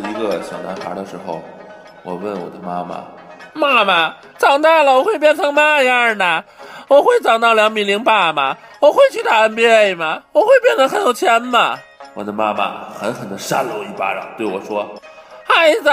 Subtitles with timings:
[0.00, 1.42] 是一个小男孩的时候，
[2.04, 3.04] 我问我的妈妈
[3.52, 6.44] ：“妈妈，长大了我会变成嘛样呢？
[6.86, 8.56] 我会长到两米零八吗？
[8.78, 10.22] 我会去打 NBA 吗？
[10.32, 11.76] 我会变得很有钱吗？”
[12.14, 14.88] 我的妈妈狠狠地扇了我一巴掌，对我说
[15.44, 15.90] ：“孩子，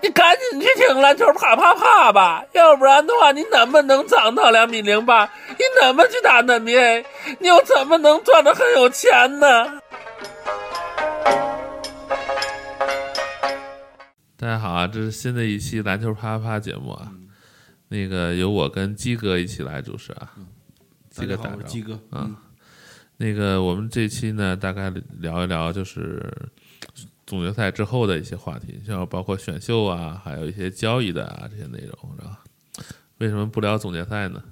[0.00, 5.28] 你赶紧去听篮球啪啪啪吧，要不然的话，你怎么能长到两米零八？
[5.48, 7.04] 你怎么去打 NBA？
[7.40, 9.66] 你又怎么能赚得很有钱呢？”
[14.40, 17.12] 大家好啊，这是新的一期篮球啪啪啪节目啊，
[17.88, 20.32] 那个由我跟鸡哥一起来主持啊，
[21.10, 22.00] 鸡哥打招呼，鸡哥。
[22.08, 22.42] 啊，
[23.18, 26.26] 那个我们这期呢，大概聊一聊就是
[27.26, 32.42] 总决赛之后的一些话题，像包括选秀啊，还有一些交易的啊这些内容，是吧？
[33.18, 34.42] 为什么不聊总决赛呢？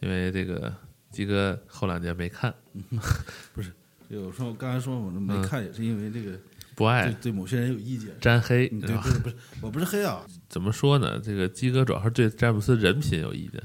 [0.00, 0.70] 因为这个
[1.10, 2.54] 鸡哥后两年没看，
[3.54, 3.72] 不是，
[4.08, 6.38] 有时候刚才说我没看，也是因为这个。
[6.80, 10.26] 不爱对某些人有意见，沾黑，对，不是不是，我不是黑啊。
[10.48, 11.20] 怎么说呢？
[11.20, 13.62] 这个鸡哥主要是对詹姆斯人品有意见，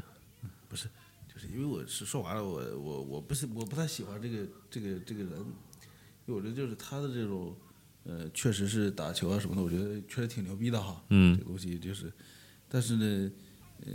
[0.68, 0.90] 不是，
[1.34, 5.32] 就是因为我是说完了，我我我不是我不太喜欢这个这个这个人，
[6.26, 7.56] 因为我觉得就是他的这种
[8.04, 11.02] 呃，确实是打球啊什么的，我觉得确实挺牛逼的哈。
[11.08, 12.12] 嗯，这东西就是，
[12.68, 13.32] 但是呢，
[13.86, 13.94] 呃，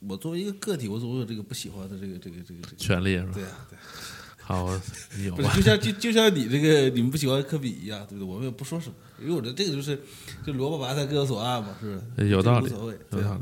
[0.00, 3.32] 我作为一个个体，我总有这个不喜欢的这个这个这个这个权利是吧？
[3.34, 3.78] 对啊，对。
[4.48, 4.66] 好，
[5.22, 8.26] 有不是就像就就像你这个你们不喜欢科比一样，对不对？
[8.26, 10.00] 我们也不说什么，因为我觉得这个就是
[10.46, 12.30] 就萝卜白菜各有所爱嘛，是不是？
[12.30, 13.38] 有道理，无所谓，对啊。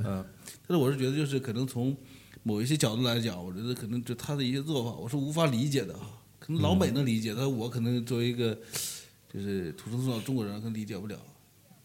[0.66, 1.96] 但是我是觉得，就是可能从
[2.42, 6.10] 某一些角度来讲，我觉得可能就他的一些做法，我是无法理解的啊。
[6.40, 8.58] 可能老美能理解，但是我可能作为一个
[9.32, 11.16] 就是土生土长中国人，可能理解不了。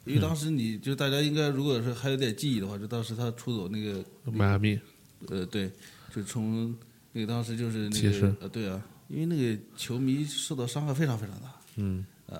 [0.05, 4.79] 因为当时你就大家应该如果是还有点记忆的话，就当时他出走那个迈阿密，
[5.27, 5.71] 呃，对，
[6.11, 6.75] 就从
[7.11, 8.81] 那个当时就是那个呃，对啊。
[9.11, 12.05] 因为那个球迷受到伤害非常非常大，嗯。
[12.27, 12.39] 啊，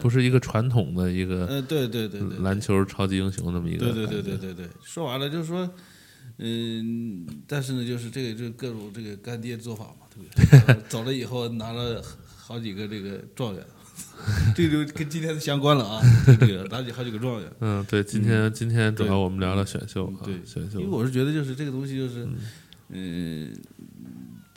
[0.00, 4.68] 不是一个传统的一个，呃，对对对对，篮球超级英雄那么一个，对对对对对对。
[4.82, 5.70] 说完了就是说，
[6.38, 10.82] 嗯，但是呢，就是这个就各种这个干爹做法嘛，对不对？
[10.88, 12.02] 走了以后拿了
[12.36, 13.62] 好几个这个状元，
[14.56, 17.52] 这就跟今天的相关了啊，这个拿起好几个状元。
[17.60, 20.34] 嗯，对，今天今天主要我们聊聊选秀，对。
[20.46, 22.26] 选秀，因为我是觉得就是这个东西就是，
[22.88, 23.54] 嗯。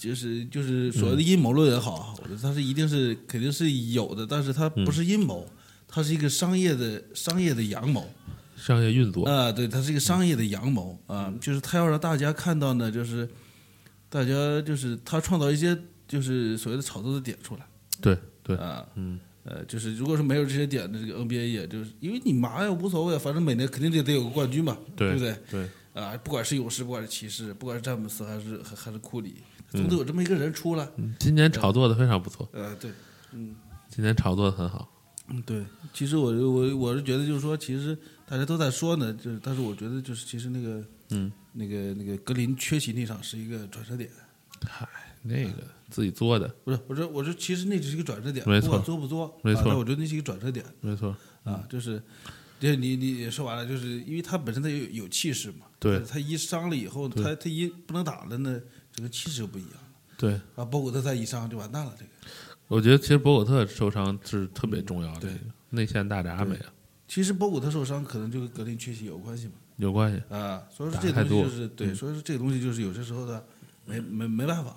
[0.10, 5.48] 就是就是所谓的阴谋论也好，我觉得它是一定是肯定是有的，但是它不是阴谋，
[5.88, 8.12] 它是一个商业的商业的阳谋，
[8.58, 9.26] 商业运作。
[9.26, 13.30] 啊，对，它是一个商业的阳谋啊，就是他要让大家看到呢，就是
[14.10, 17.62] 大家就是他创造一些就是所谓的炒作的点出来，
[18.02, 19.20] 对对啊，嗯。
[19.44, 25.36] 呃，就是如果是没有这些点的这个 NBA 也就是因为你麻呀无所谓，反正每年肯定得得有个冠军嘛，对不对？
[25.50, 25.68] 对。
[25.96, 29.38] 啊，不管是勇士，不管是骑士，不管是詹姆斯还是还还是库里。
[29.72, 30.88] 总得有这么一个人出来。
[31.20, 32.48] 今年炒作的非常不错。
[32.54, 32.92] 呃，对，
[33.32, 33.56] 嗯，
[33.90, 34.88] 今年炒作的很好。
[35.30, 35.66] 嗯，对。
[35.94, 44.10] 其实我我我是觉得，就是说，其实大家都在说呢，就是，但是我觉得，就是其实那个，嗯，那个那个格林缺席那场是一个转折点。
[44.68, 44.88] 嗨，
[45.22, 45.52] 那个
[45.90, 46.48] 自己作的。
[46.66, 48.48] 不是，我说我说，其实那只是一个转折点。
[48.48, 48.78] 没错。
[48.80, 49.40] 作不作？
[49.44, 49.78] 没错。
[49.78, 50.66] 我觉得那是一个转折点。
[50.82, 51.16] 没错。
[51.44, 52.02] 啊，就是，
[52.60, 55.66] 就你你说完了，就是因为他本身他有有气势嘛。
[55.80, 56.00] 对。
[56.02, 58.60] 他一伤了以后，他他一不能打了呢，
[58.94, 59.72] 这个气势就不一样。
[60.18, 61.94] 对啊，博古特再一伤就完蛋了。
[61.98, 62.12] 这个，
[62.68, 65.22] 我觉得其实博古特受伤是特别重要的。
[65.22, 65.36] 对，
[65.72, 66.66] 内线大闸没了。
[67.08, 69.54] 其实博古特受伤可能就跟格林缺席有关系嘛。
[69.78, 73.44] 有关系啊，所以说这个东西就是对，所以说这个东西就是有些时候的
[73.86, 74.76] 没没没办法。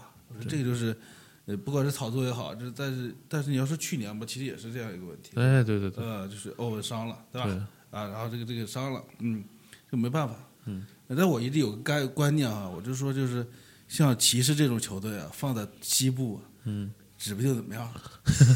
[0.49, 0.97] 这个就是
[1.45, 5.33] 呃，不管是炒作也好，就是但是但是你要说去年吧，其实也是这样一个问题。
[5.35, 6.03] 哎，对对对。
[6.03, 7.69] 呃，就是欧文伤了，对吧？
[7.91, 9.45] 啊，然后这个这个伤了，嗯，
[9.93, 10.35] 就没办法。
[10.65, 10.87] 嗯。
[11.09, 13.47] 但我一直有个概观念啊，我就说就是。
[13.87, 17.89] 像骑士这种球队啊，放在西部，嗯，指不定怎么样。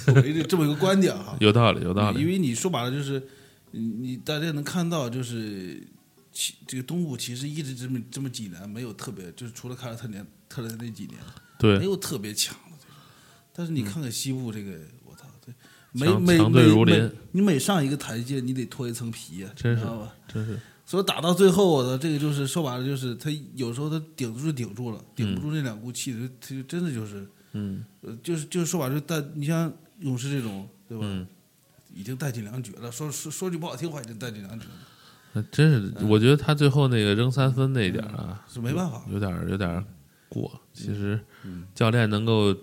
[0.06, 2.20] 我这么一个观点哈，有道理，有道理。
[2.20, 3.22] 因为你说白了就是，
[3.70, 5.86] 你大家能看到就是，
[6.32, 11.18] 其这个东部其实一直这么这么几年没有特别，就是除了凯尔特年特雷那几年，
[11.58, 12.86] 对，没有特别强的。
[13.52, 14.72] 但是你看看西部这个，
[15.04, 15.54] 我操，对，
[15.92, 20.14] 每每每每你每上一个台阶，你得脱一层皮啊，知道吧？
[20.26, 20.58] 真是。
[20.88, 31.04] 所以打到最后，我的这个就是说白了，就是他有时候他顶住就顶住了，顶不住那两股气，他他就真的就是，嗯，呃，就是就是说白了，但你像勇士这种，对吧？
[31.06, 31.26] 嗯，
[31.92, 32.90] 已经带进两局了。
[32.90, 34.72] 说说说句不好听话，已经带进两局了。
[35.34, 39.84] 那真是，我觉得他最后那个扔三分那一点啊，是没办法，有点有点
[40.30, 40.58] 过。
[40.72, 41.20] 其实
[41.74, 42.56] 教练能够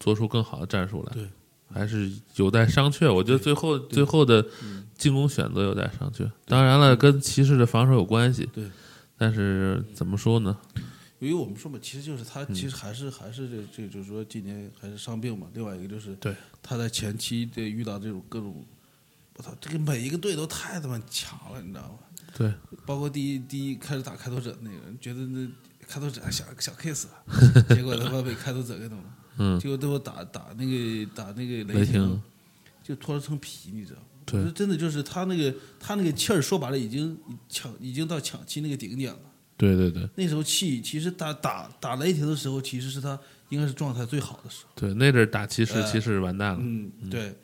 [0.00, 1.28] 做出更好的战术来，对。
[1.72, 4.44] 还是有待商榷，我觉得最后最后的
[4.96, 6.30] 进攻选择有待商榷。
[6.46, 8.48] 当然了，跟骑士的防守有关系。
[8.52, 8.70] 对，
[9.16, 10.56] 但是怎么说呢？
[11.18, 15.46] 因为我们说嘛，其实就是他，其实还是还是这这，就是说今年还是伤病嘛。
[15.54, 18.64] 另外一个就是，对他在前期的遇到这种各种
[19.36, 21.98] 我操，这个每一个队都太他妈强了，你知道吗？
[22.36, 22.52] 对，
[22.84, 25.48] 包括第一第一开始打开拓者那个，觉得那
[25.86, 27.04] 开拓者小小 case，
[27.72, 29.04] 结果他妈被开拓者给弄了，
[29.38, 32.22] 嗯结果最后打打那个打那个雷霆霆，
[32.82, 34.06] 就脱了层皮，你知道吗？
[34.24, 37.18] 对真的就是他那个他那个气儿，说白了已经
[37.48, 39.18] 抢已经到抢七那个顶点了。
[39.56, 43.18] 对对对那时候气其实打打打雷霆的时候，其实是他
[43.48, 44.70] 应该是状态最好的时候。
[44.74, 46.58] 对，那阵儿打骑士，呃骑士完蛋了。
[46.60, 47.34] 嗯，对。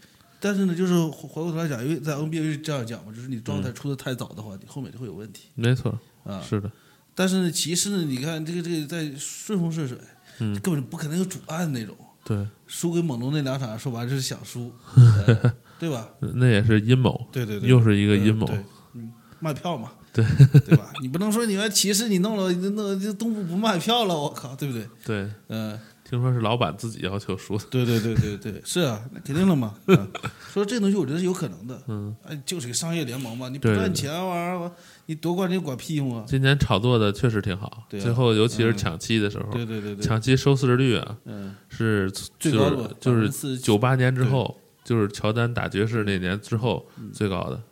[0.41, 6.41] 但是呢，就是回回过头来讲，因为在 NBA 是这样讲嘛，就是你状态出的太早的话，你后面就会有问题没错，啊。
[6.41, 6.71] 是的，
[7.15, 9.99] 但是呢，骑士呢，你看这个这个在顺风顺水，
[10.41, 11.95] 嗯根本不可能有主案那种。
[12.25, 12.37] 对，
[12.67, 16.09] 输给猛龙那两场，说白了就是想输，呃 对吧？
[16.21, 18.47] 那也是阴谋，对对对，又是一个阴谋。
[18.47, 18.65] 嗯对，
[18.95, 20.23] 嗯，卖票嘛， 对
[20.67, 20.91] 对吧？
[21.01, 24.87] 你不能说你们骑士你弄了，你弄这东部不卖票了，我靠，对不对？
[25.07, 27.65] 对，嗯、听说是老板自己要求输的。
[27.71, 29.75] 对对对对对，是啊，那肯定了嘛。
[29.87, 30.09] 嗯
[30.53, 34.73] 说这东西我觉得是有可能的，嗯，哎，就是个商业联盟嘛，你不赚钱玩意儿，
[35.07, 36.25] 你夺冠你管屁用啊！
[36.27, 47.63] 今年炒作的确实挺好，对啊最后尤其是嗯抢七的时候，对对对对，抢七收视率啊嗯，是最高的就是九八年之后，就是乔丹打爵士那年之后嗯最高的，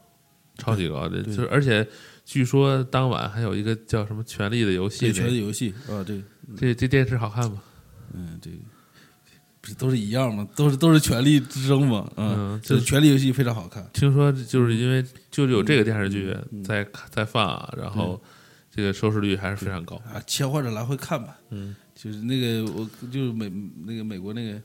[0.59, 1.87] 超级高的，就是而且
[2.27, 6.23] 据说当晚还有一个叫什么《权力的游戏权力游戏啊，对，
[6.57, 7.63] 这这电视好看吗？
[8.17, 8.57] 嗯，这个
[9.61, 10.47] 不是都是一样吗？
[10.57, 18.21] 都是都是权力之争嘛，嗯就是权力游戏非常好看，听说就是因为就是有这个电视剧嗯在在放，然后
[18.75, 19.97] 这个收视率还是非常高。
[20.13, 21.37] 啊，切换着来回看吧。
[21.51, 23.51] 嗯，就是那个我就是美
[23.85, 24.61] 那个美国那个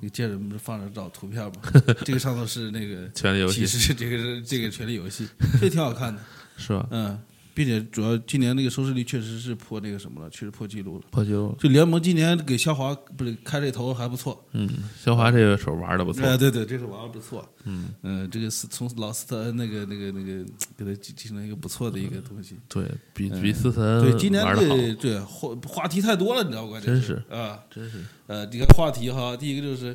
[0.00, 1.52] 那个贱人不是放着找图片吗？
[2.04, 5.28] 这个上头是那个权力游戏其实是这个是这个权力游戏，
[5.60, 6.20] 这挺好看的。
[6.56, 6.86] 是吧？
[6.90, 7.18] 嗯，
[7.60, 11.04] 并且主要今年那个收视率确实是破那个什么了，确实破纪录了。
[11.10, 11.54] 破纪录。
[11.58, 14.66] 就联盟今年给肖华不是开这头还不错，嗯，
[14.98, 16.24] 肖华这个手玩的不错。
[16.24, 17.46] 哎，对对，这手玩的不错。
[17.64, 20.42] 嗯嗯，这个是从老斯特恩那个那个那个
[20.74, 22.56] 给他继承了一个不错的一个东西。
[22.66, 26.80] 对比比斯特对，今年玩的好，这对话话题太多了，你知道吧？
[26.80, 29.94] 真是啊，真是呃，你看话题哈，第一个就是，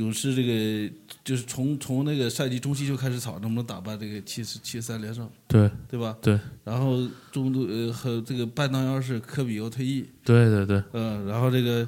[0.00, 5.70] 勇士这个就是从从那个赛季中期就开始吵能不能打败这个七十七十三连胜，对。
[5.88, 6.16] 对吧？
[6.22, 6.40] 对。
[6.64, 11.86] 然后中度呃和这个半当腰是科比又退役，对对对，嗯、然后这个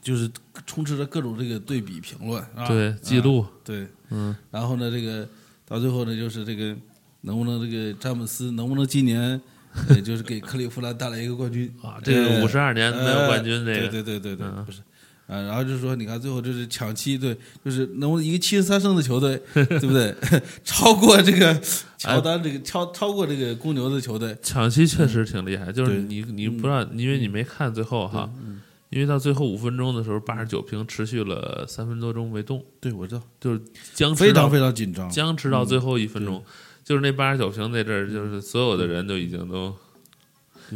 [0.00, 0.30] 就是
[0.66, 3.40] 充斥着各种这个对比评论啊，对记录。
[3.40, 5.28] 啊对，嗯，然后呢，这个
[5.66, 6.76] 到最后呢，就是这个
[7.22, 9.40] 能不能这个詹姆斯能不能今年，
[9.88, 11.74] 呃，就是给克利夫兰带来一个冠军？
[11.82, 14.64] 啊，这个呃五十二年没有冠军，这对个对对对对，嗯。
[14.64, 14.80] 不是。
[15.28, 20.14] 啊，然后就是说，你看最后就是抢七，对，就是能不能一个七十三胜的球队，对不对？
[20.64, 21.54] 超过这个
[21.98, 28.28] 乔丹这个超超过这个公牛的球队，抢七确实挺厉害，就是你你不知道，因为你没看最后哈，
[28.88, 33.60] 因为到最后五分钟的时候，八十九平持续了三分多钟没动，对我知道，就是
[33.92, 35.10] 僵持非常非常紧张。
[35.10, 36.42] 僵持到最后一分钟，
[36.82, 39.74] 就是那八十九平那阵儿，就是所有的人都已经都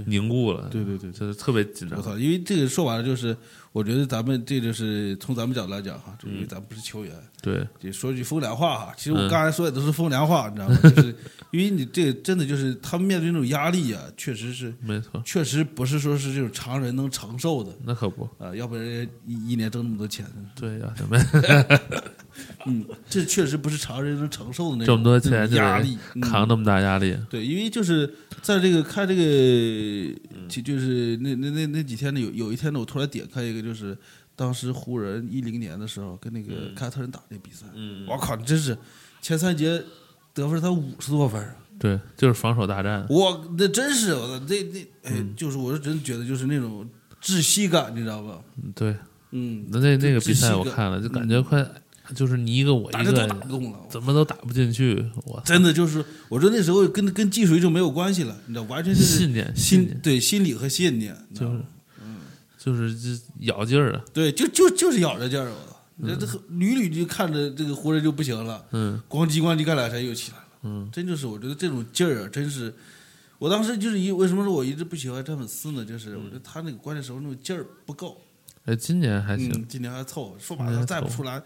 [0.07, 2.03] 凝固了，对对对，就是特别紧张我。
[2.05, 2.19] 操！
[2.19, 3.35] 因为这个说白了就是，
[3.73, 8.95] 我觉得咱们这就是从咱们角度来讲哈，就因嗯为咱们不是球员，对就说句风凉话哈。
[8.97, 10.77] 其实我嗯刚才说的都是风凉话，你知道吗？
[10.95, 11.15] 就是
[11.53, 20.51] 因为你这个真的就是他们面对那种压力啊，确实是没错，确实不是说是这种常人能承受的那可不，啊，要不然人家一一年挣那么多钱呢。
[20.55, 21.17] 对呀，什么
[22.67, 30.15] 嗯，这确实不是常人能承受的那种这么多钱就压力，嗯扛那么大压力，对，因为就是在这个看这个，
[30.48, 33.96] 就就是那那那那几天呢，有有一天呢，我突然点开一个，就是
[34.34, 38.77] 当时湖人一零年的时候跟那个凯尔特人打那比赛，嗯，我靠，真是
[39.20, 39.82] 前三节
[40.34, 41.56] 得分才五十多分啊！
[41.79, 46.89] 对，就是防守大战，我那真是我操，那那哎，嗯就是我是真觉得就是那种
[47.20, 48.41] 窒息感，你知道吧？
[48.62, 48.94] 嗯对，
[49.32, 51.67] 嗯，那那那个比赛我看了，就感觉快，
[52.15, 53.79] 就是你一个我一个，不动了。
[53.89, 61.61] 怎么都打不进去，我真的就是，我觉得那时候跟跟技术就没有关系了，你知道，完全就是信念心对心理和信念，就吗
[62.03, 62.17] 嗯。
[62.59, 65.77] 就是这咬劲儿啊，对，就就就是咬着劲儿，我操！
[65.97, 69.01] 你这这屡屡就看着这个湖人就不行了，嗯。
[69.09, 72.73] 咣叽咣叽干两下又起来了，嗯，真就是我觉得这种劲儿啊，真是，
[73.39, 75.85] 我当时就是一为什么说我一直不喜欢詹姆斯呢？
[75.85, 78.21] 就是我觉得他那个关键时候那种劲儿不够，
[78.65, 81.43] 哎，今年还行，嗯，今年还凑合，说白了再不出来，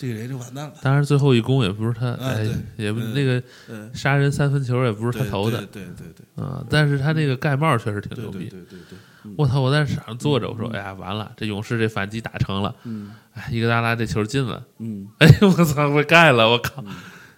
[0.00, 0.72] 这个人就完蛋了。
[0.80, 5.58] 当然最后一攻也不是他，哎也不那个嗯，杀人三分球也不是他投的。
[5.66, 8.48] 对对对对啊，但是他那个盖帽确实挺牛逼。
[8.48, 9.60] 对对对对，我操！
[9.60, 13.10] 我在场上坐着，我说：“哎呀，完了，这勇士这反击打成了，嗯。
[13.34, 16.82] 哎，一个达拉这球进了，嗯，哎呦我操，我盖了，我靠，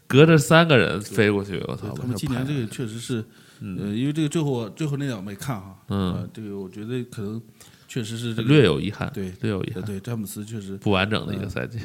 [0.06, 1.92] 隔着三个人飞过去，我操！
[2.00, 3.24] 他们今年这个确实是，
[3.60, 6.12] 呃，因为这个最后最后那场没看哈，嗯。
[6.12, 7.42] 呃，这个我觉得可能
[7.88, 11.80] 确实是这个略有遗憾，对略有遗憾，对对，詹姆斯确实不完整的一个赛季。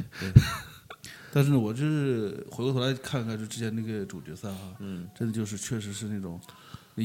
[1.32, 6.40] 但是呢，我就是回过头来看看，就之前那个主决赛哈，嗯，真的就是确实是那种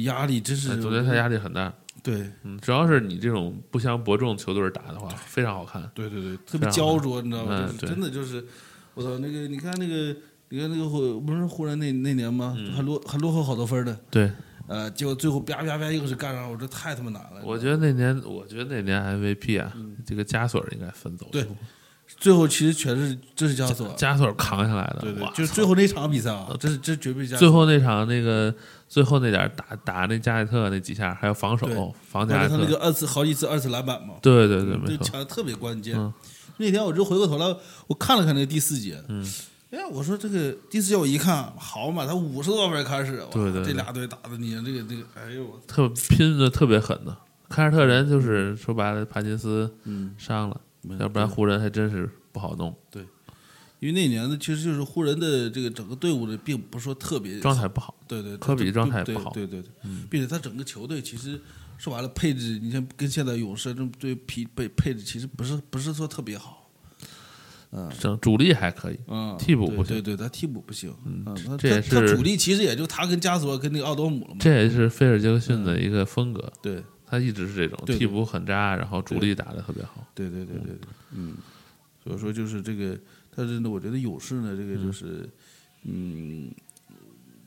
[0.04, 1.74] 压力，真是哎总决赛压力很大。
[2.02, 5.90] 对嗯，只要是你这种不相伯仲球队打的话，非常好看。
[5.94, 7.70] 对对对，特别焦灼，你知道吗？
[7.80, 8.44] 真的就是，
[8.94, 10.16] 我操，那个你看那个，
[10.50, 12.56] 你看那个湖不是湖人那那年吗？
[12.58, 14.30] 嗯还落还落后好多分儿的，对，
[14.68, 17.42] 呃，结果最后啪啪啪又是干上，我这太他妈难了。
[17.44, 19.72] 我觉得那年，我觉得那年 MVP 啊，
[20.06, 21.28] 这个加索尔应该分走。
[21.28, 21.48] 嗯对
[22.06, 25.00] 最后其实全是这是加索尔，加索扛下来的。
[25.02, 28.54] 对对哇，就是最后那场比赛啊，这是这绝对加索最后那场那个
[28.88, 31.68] 最后那点打打那加内特那几下，还有防守
[32.10, 32.58] 防加内特。
[32.58, 35.04] 他那个二次好几次二次篮板嘛，对对对，没错。
[35.04, 35.98] 抢的特别关键。
[35.98, 36.14] 嗯
[36.58, 37.58] 那天我就回过头来，
[37.88, 39.26] 我看了看那个第四节，嗯，
[39.72, 47.18] 哎，我说这个第四节我一看，好嘛，他五十多分开始，哇对对对这俩队打的你这个这个，哎呦，特拼的特别狠的。
[47.50, 50.62] 凯尔特人就是说白了，帕金斯嗯，伤了，没
[51.00, 53.04] 要不然湖人还真是不好弄，对
[53.80, 57.94] 因为那年呢，其实就是湖人的这个整个队伍的，并不是说特别状态不好。
[58.08, 59.70] 对对，科比状态对不好嗯对对对，
[60.10, 61.38] 并且他整个球队其实
[61.78, 66.70] 说白了配置，你像跟现在勇士这对匹配配置其实不是不是说特别好，
[67.72, 76.54] 嗯整主力还可以，嗯，替补不行对对对，他替补不行，嗯，他这也他他是主力其实也就他跟加索尔跟那个奥多姆了嘛，这也是菲尔杰克逊的一个风格。
[76.62, 76.82] 对
[77.14, 80.04] 他一直是这种替补很渣，然后主力打的特别好。
[80.16, 80.80] 对对对对对，
[81.12, 81.36] 嗯，
[82.04, 82.98] 所以说就是这个，
[83.36, 85.30] 但是呢，我觉得勇士呢，这个就是，
[85.84, 86.52] 嗯，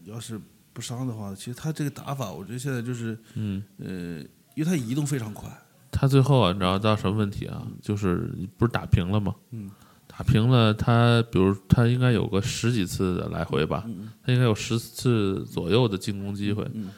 [0.04, 0.40] 要是
[0.72, 4.20] 不伤的话，其实他这个打法，我觉得现在就是，嗯，呃，
[4.54, 5.50] 因为他移动非常快，
[5.90, 7.66] 他最后啊，你知道到什么问题啊？
[7.82, 9.34] 就是不是打平了吗？
[9.50, 9.68] 嗯，
[10.06, 13.84] 打平了，他比如他应该有个十几次的来回吧，
[14.22, 16.88] 他应该有十次左右的进攻机会，嗯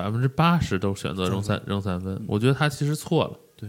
[0.00, 2.20] 百分之八十都选择扔三扔三分。
[2.26, 3.68] 我觉得他其实错了，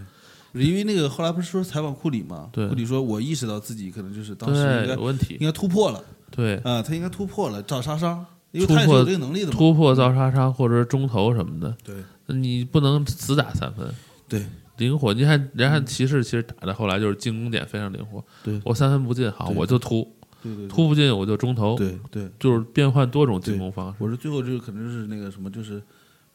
[0.54, 2.68] 因为那个后来不是说采访库里嘛，对。
[2.68, 5.38] 库里说我意识到自己可能就是当时应，该有问题。
[5.40, 6.04] 应，该突破了。
[6.32, 11.96] 对，啊，他应该突破了，找杀伤，因为他也是有这个能力的，突破造杀伤或者是中投什么的，对。
[12.28, 13.88] 你不能死打三分。
[14.28, 14.46] 对。
[14.78, 18.24] 灵活，你看，人家骑士其实打的后来就是进攻点非常灵活。
[18.42, 18.62] 对。
[18.64, 20.10] 我三分不进，好，我就突，
[20.42, 23.98] 对对，突不进我就中投，对对，就是变换多种进攻方式。
[24.00, 25.84] 我说最后就是可能是那个什么，就是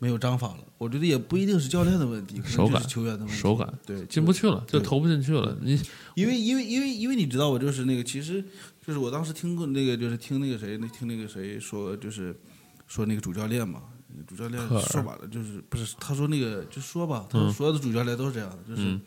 [0.04, 0.58] 没有章法了。
[0.76, 3.34] 我觉得也不一定是教练的问题，可能手感就是球员的问题。
[3.34, 5.56] 手感对，进不去了，就投不进去了。
[5.62, 5.80] 你
[6.14, 8.44] 因为因为因为因为你知道，我就是那个，其实
[8.86, 12.38] 就是我当时听过那个，就是听那个谁，那听那个谁说，就是
[12.86, 13.82] 说那个主教练嘛，
[14.26, 19.00] 主教练说白了就是不是他说那个就说吧，他说所有的主教练都是这样的，就是嗯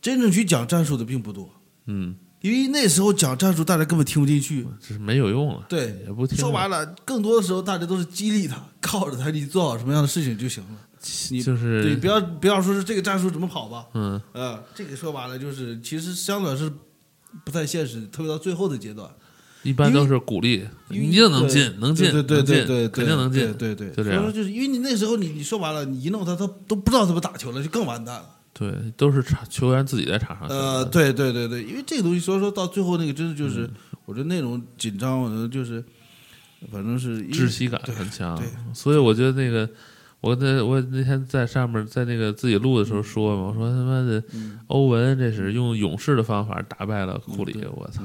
[0.00, 1.48] 真正去讲战术的并不多，
[1.86, 4.66] 嗯，因为那时候讲战术大家根本听不进去。
[4.80, 6.38] 这是没有用了，对也不听。
[6.38, 10.70] 说白了，更多的时候大家都是激励他，靠着他，你做好什么样的事情就行了。
[11.30, 16.72] 你就是对，不要不要说是这个战术怎么跑吧，嗯，呃，这个说白了就是，其实相对来说是
[17.44, 19.08] 不太现实，特别到最后的阶段，
[19.62, 28.28] 一般都是鼓励，你一定能进，能进，对对对对，肯定能进，对对对，就这样所以说就是因为你那时候你你说白了，你一弄他，他都不知道怎么打球了，就更完蛋了。
[28.58, 33.68] 对，都是场球员自己在场上呃，对对对对，因为这个东西，所以说到最后那个真的嗯就是，
[34.06, 35.84] 我觉得那种紧张，我觉得就是，
[36.72, 39.68] 反正是窒息感很强，所以我觉得那个，
[40.22, 44.58] 我那我那天在上面在那个自己录的时候说嘛，我说他妈的嗯。
[44.68, 48.02] 欧文这是用勇士的方法打败了库里嗯，我操，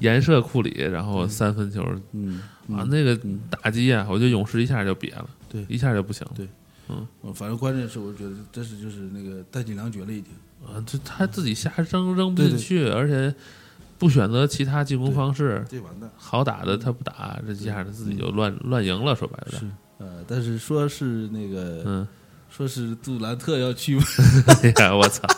[0.00, 1.82] 颜射库里，然后三分球
[2.12, 2.42] 嗯
[2.72, 3.18] 啊，那个
[3.48, 6.46] 打击啊，我觉得勇士一下就瘪了，对一下就不行了对
[6.88, 10.32] 嗯反正关键是我觉得这是就是那个弹尽粮绝了已经。
[10.66, 13.32] 啊，这他自己瞎扔扔不对对进去，而且
[13.96, 16.10] 不选择其他进攻方式，这完蛋。
[16.16, 19.62] 好打的他不打，这一下他自己就乱乱赢了，说白了，
[19.98, 22.08] 呃，但是说是那个，嗯，
[22.50, 24.02] 说是杜兰特要去嘛，
[24.64, 25.28] 哎呀，我操，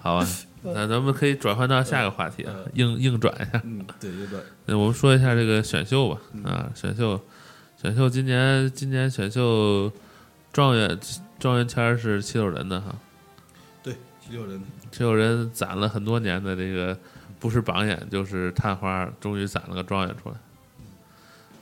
[0.00, 0.28] 好啊，
[0.64, 3.60] 那咱们可以转换到下个话题啊，硬硬转一下。
[3.62, 7.20] 嗯，对，有点，那我们说一下这个选秀吧，啊，选秀，
[7.80, 9.92] 选秀，今年今年选秀
[10.56, 10.98] 状元
[11.38, 12.98] 状元签是七六人的哈，
[13.82, 14.58] 对，七六人，
[14.90, 16.98] 七六人攒了很多年的这个
[17.38, 20.36] 不是榜眼就是探花，终于攒了个状元出来，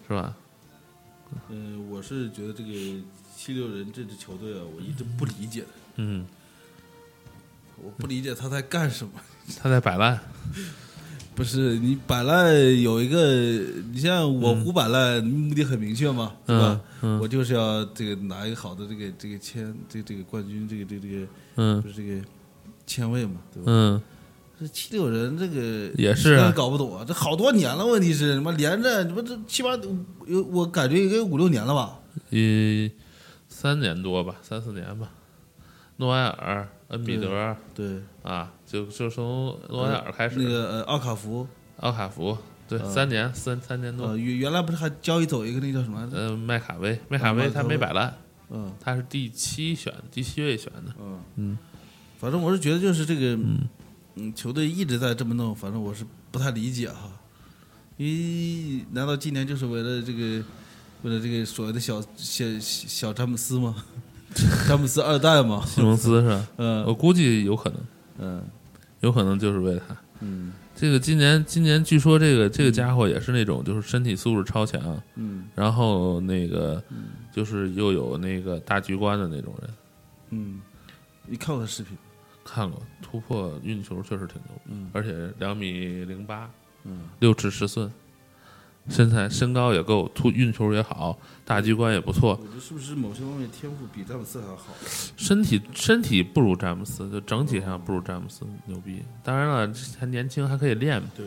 [0.06, 0.36] 是吧？
[1.48, 2.70] 嗯，我是觉得这个
[3.36, 6.24] 七六人这支球队啊，我一直不理解的，嗯，
[7.82, 9.12] 我不理解他在干什么。
[9.60, 10.20] 他在摆烂，
[11.34, 13.18] 不是你摆烂有一个，
[13.92, 16.80] 你像我胡摆烂，目的很明确嘛，是吧？
[17.02, 22.24] 嗯我就是要这个拿一个好的这个这个签，这个这个冠军，这个这个这个嗯不是这个
[22.86, 23.64] 签位嘛，对吧？
[23.66, 24.02] 嗯，
[24.58, 29.70] 这七六人这个也是啊搞不懂啊，这好多年了，问题是什么连着，什么这七八
[30.26, 31.98] 有我感觉应该有五六年了吧？
[32.30, 32.90] 一
[33.48, 35.10] 三年多吧，三四年吧。
[35.96, 41.46] 诺埃尔、恩比德对，啊，就就从诺埃尔开始，那个呃奥卡福，
[41.78, 42.36] 奥卡福，
[42.68, 44.16] 对，嗯三年三三年多呃，。
[44.16, 46.08] 原原来不是还交易走一个那叫什么？
[46.12, 48.14] 呃，麦卡威，麦卡威他没摆烂，
[48.50, 50.94] 嗯他是第七选，第七位选的。
[51.00, 51.58] 嗯嗯，
[52.18, 53.38] 反正我是觉得就是这个，
[54.16, 57.10] 嗯，球队一直在这么弄，反正我是不太理解哈。
[57.96, 60.44] 因为难道今年就是为了这个，
[61.02, 63.84] 为了这个所谓的小小小小詹姆斯吗？
[64.68, 65.62] 詹姆斯二代吗？
[65.66, 66.46] 西蒙斯是吧？
[66.58, 67.78] 嗯我估计有可能，
[68.18, 68.42] 嗯
[69.00, 69.96] 有可能就是为了他。
[70.20, 76.82] 嗯这个今年今年据说这个这个家伙也是那种就是身体素质超强，嗯然后那个
[77.32, 79.70] 就是又有那个大局观的那种人。
[80.30, 80.60] 嗯，
[81.26, 81.96] 你看过他视频？
[82.44, 86.50] 看过突破运球确实挺牛，嗯而且两米零八，
[86.84, 87.90] 嗯六尺十寸，
[88.88, 94.74] 身材身高也够，突运球也好，大局观也不错，我觉得是不是某些方面天赋比詹姆斯还要好？
[95.16, 99.02] 身体身体不如詹姆斯，就整体上不如詹姆斯牛逼。
[99.22, 101.08] 当然了，还年轻，还可以练嘛。
[101.16, 101.26] 对，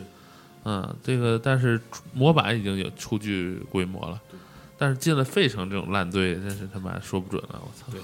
[0.64, 1.80] 嗯，这个但是
[2.12, 4.38] 模板已经有初具规模了对，
[4.78, 7.90] 但是进了费城这种烂队，真是他妈说不准了，我操！
[7.90, 8.00] 对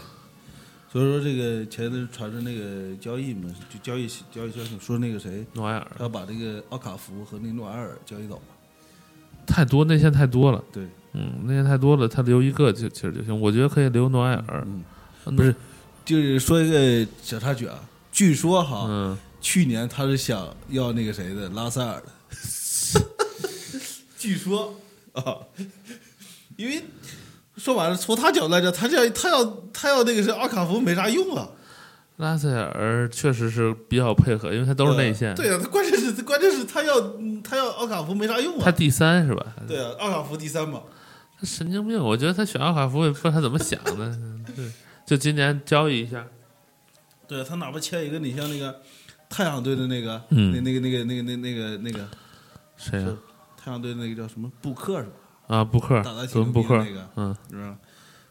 [0.91, 8.54] 所以说这个前阵传着那个交易嘛，就交易交易消息说那个谁，诺埃尔他要把这个奥卡福和那个诺埃尔交易走嘛。
[9.47, 13.41] 太多，内线太多了，对，嗯，内线太多了，他留一个就其实就行。
[13.41, 14.67] 我觉得可以留诺埃尔，
[15.27, 15.55] 嗯，不是，
[16.05, 17.79] 就是说一个小插曲啊，
[18.11, 23.01] 据说哈，嗯，去年他是想要那个谁的拉塞尔的，
[24.19, 24.75] 据说
[25.13, 25.37] 啊，
[26.57, 26.83] 因为
[27.57, 31.49] 说白了，从他角度来讲，他这样他要他要那个是奥卡福没啥用啊，
[32.17, 39.45] 拉塞尔确实是比较配合，因为他都是内线，呃对啊，他关键是关键是他要嗯他要奥卡福没啥用啊，他第三是吧？
[39.67, 40.83] 对啊，奥卡福第三嘛，
[41.39, 44.17] 他神经病，我觉得他选奥卡福也不知道他怎么想的，
[44.55, 44.71] 对，
[45.05, 46.25] 就今年交易一下，
[47.27, 48.81] 对啊，他哪怕签一个你像那个
[49.29, 52.09] 太阳队的那个，嗯那那个那个那个那那个那个
[52.77, 53.09] 谁呀、
[53.57, 55.57] 太阳队那个叫什么布克是吧？
[55.57, 55.65] 啊？
[55.65, 57.77] 布克，打得挺伦布克那个，嗯，是吧？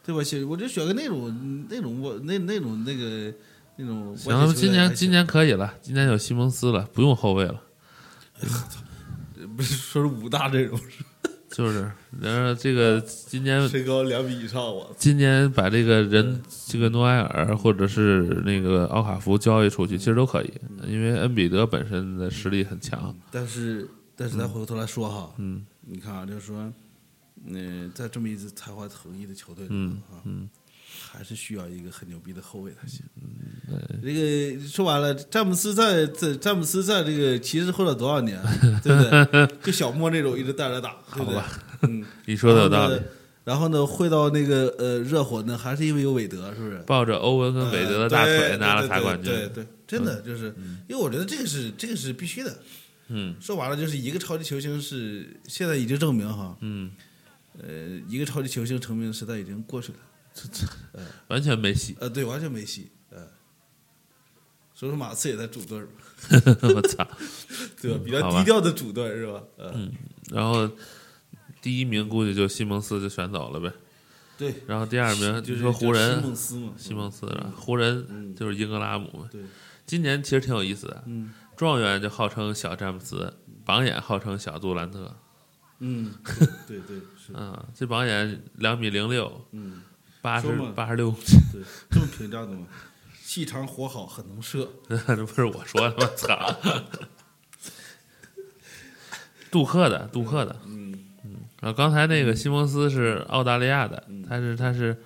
[0.05, 0.23] 对吧？
[0.23, 3.33] 选我就选个那种那种我那那种那个
[3.77, 4.15] 那种。
[4.15, 7.61] 行，今年今年可以了，今年有西蒙斯了，不用后卫了，
[9.55, 10.79] 不是说是五大阵容，
[11.51, 20.51] 就是，然后这个今年身高两米以上，我今年把这个人，这个诺埃尔或者是那个奥卡福交易出去，其实都可以，
[20.87, 23.15] 因为恩比德本身的实力很强。
[23.29, 25.65] 但是但是咱回过头来说哈，嗯。
[25.85, 26.71] 你看啊，就是说，
[27.45, 30.49] 嗯、在这么一支才华横溢的球队嗯啊，嗯，
[31.11, 33.01] 还是需要一个很牛逼的后卫才行。
[34.01, 38.41] 这个说完了，詹姆斯在在詹姆斯在这个骑士混了多少年，
[38.83, 39.47] 对不对？
[39.63, 41.41] 就小莫那种一直带着打，对不对？
[41.81, 42.99] 嗯， 你说的有道理
[43.43, 43.85] 然后呢。。
[43.85, 46.77] 会到那个呃热火呢，还是因为有韦德，是不是？
[46.87, 49.31] 抱着欧文跟韦德的大腿拿了对塔冠军。
[49.31, 50.53] 对对对，真的就是，
[50.89, 52.57] 因为我觉得这个是这个是必须的。
[53.09, 56.91] 嗯说白了，就是一个超级球星是现在已经证明哈，嗯，
[57.61, 59.97] 呃，一个超级球星成名的时代已经过去了，
[61.27, 61.95] 完全没戏。
[61.99, 63.27] 呃，对，完全没戏，呃，
[64.73, 65.91] 所以说马刺也在主队儿嘛，
[66.75, 67.07] 我操！
[67.81, 68.01] 对吧？
[68.03, 69.43] 比较低调的主队是吧？
[69.57, 69.89] 呃，
[70.31, 70.69] 然后
[71.61, 73.71] 第一名估计就西蒙斯就选走了呗。
[74.37, 79.29] 对，然后第二名就是说湖人西蒙斯嘛，西蒙斯了，湖人嗯就是英格拉姆嘛。
[79.31, 79.41] 对，
[79.85, 83.31] 今年其实挺有意思的，嗯状元就号称小詹姆斯，
[83.63, 85.15] 榜眼号称小杜兰特。
[85.79, 86.11] 嗯，
[86.67, 89.81] 对对是，嗯， 这榜眼两米零六，嗯，
[90.23, 91.11] 八十八十六。
[91.11, 92.65] 公斤，对，这么评价的吗，
[93.21, 96.09] 细长活好，很能射，这不是我说的吗？
[96.17, 96.55] 操！
[99.51, 100.55] 杜克的，杜克的。
[100.65, 100.91] 嗯
[101.23, 101.35] 嗯。
[101.61, 104.97] 然后刚才那个西蒙斯是澳大利亚的，嗯他是他是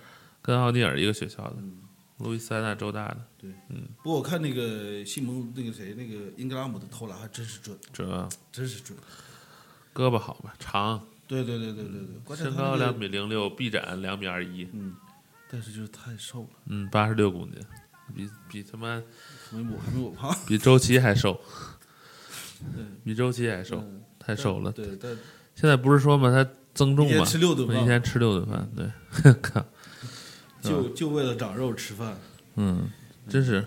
[0.42, 1.74] 跟奥尼尔一个学校的，嗯。
[2.20, 3.18] 路易斯安那州大的，
[4.02, 8.98] 不过我看那个西蒙那个谁那个英格拉姆的投篮还真是准，这真是准。
[9.94, 14.96] 胳膊好吧，长，对对对对对对，身高两，米零六，臂展两米二一，嗯，
[15.50, 17.62] 但是就是太瘦了，嗯，八十六公斤，
[18.16, 19.02] 比比他妈
[19.52, 21.40] 没我还没我胖，比周琦还瘦，
[22.76, 24.72] 对，比周琦还瘦，嗯太瘦了。
[24.72, 25.12] 对，但
[25.56, 29.66] 现在不是说嘛，他增重嘛，一天吃六顿饭，一天吃六顿饭，对， 靠，
[30.62, 32.18] 就就为了长肉吃饭。
[32.56, 32.90] 嗯，
[33.30, 33.66] 真是。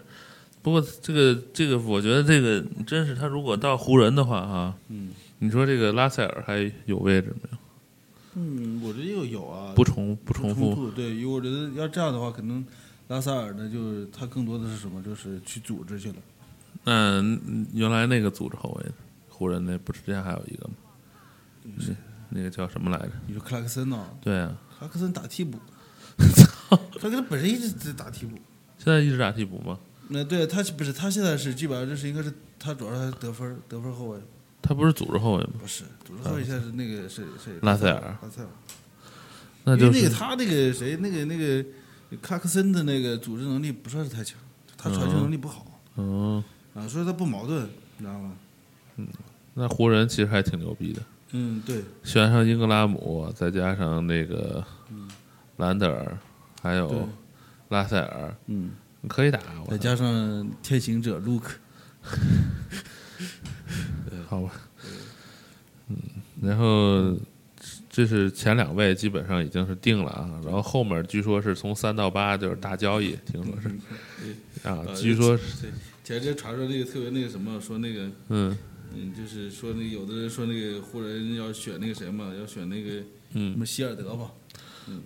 [0.63, 7.59] 不过这个这个，我觉得这个真是他如果到湖人的话啊，嗯你说这个拉塞尔还有位置没有？
[8.35, 10.91] 嗯，我觉得又有啊，不重不不重复，复。
[10.91, 12.65] 对，因为我觉得要这样的话，可能
[13.09, 16.17] 拉塞尔呢，就是他更多的是什么，就是去组织去了。
[16.85, 18.87] 嗯，原来那个组织后卫
[19.29, 20.75] 湖人那不是之前还有一个吗？
[21.81, 21.95] 是
[22.29, 23.13] 那个叫什么来着？
[23.27, 24.09] 你说克拉克森呢？
[24.21, 25.59] 对啊，克拉克森打替补，
[26.17, 28.37] 克拉克森本身一直在打替补。
[28.79, 29.79] 现在一直打替补吗？
[30.09, 34.21] 那对他不是他现在是基本上就是应该是他主要是得分得分后卫。
[34.63, 35.51] 他不是组织后卫吗？
[35.61, 38.17] 不是，组织后卫现在是那个谁谁拉塞尔。
[38.23, 38.49] 拉塞尔，
[39.65, 41.65] 那就是那个他那个谁那个那个
[42.23, 44.39] 卡克森的那个组织能力不算是太强，
[44.77, 45.67] 他传球能力不好。
[45.97, 46.43] 嗯，
[46.75, 47.69] 啊，所以他不矛盾，
[47.99, 48.33] 你知道吗？
[48.97, 49.07] 嗯
[49.55, 54.65] 那湖人其实还挺牛逼的，嗯，对，选上英格拉姆，再加上那个
[55.57, 56.19] 兰德尔，
[56.63, 57.09] 还有
[57.69, 58.71] 拉塞尔，嗯，
[59.09, 59.41] 可以打。
[59.67, 61.51] 我再加上天行者 Luke，
[64.29, 64.53] 好吧，
[65.89, 65.97] 嗯，
[66.43, 67.17] 然后
[67.89, 73.69] 这是前两位基本上已经是定了啊，然后后面据说是从三到八就是大交易，听说是
[74.69, 75.71] 啊，呃据说是对
[76.05, 78.57] 前阵传说那个特别那个什么，说那个嗯。
[78.93, 83.05] 嗯，就是说那有的人说那个湖人要选那个谁嘛，要选那个什
[83.35, 84.33] 嗯么希尔德嘛，
[84.89, 85.01] 嗯，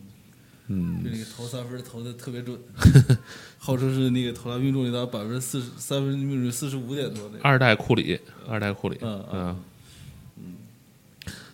[0.68, 1.02] 嗯。
[1.04, 2.58] 就那个投三分投的特别准，
[3.58, 7.44] 号称是那个投篮命中率达百分之四十，三分命中率四十五点多那个。
[7.44, 9.62] 二代库里，二代库里，嗯嗯，